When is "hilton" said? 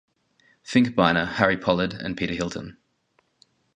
2.33-2.75